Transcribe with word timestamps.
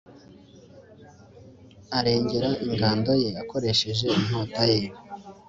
arengera 1.97 2.49
ingando 2.67 3.11
ye 3.21 3.29
akoresheje 3.43 4.05
inkota 4.19 4.63
ye 4.71 4.81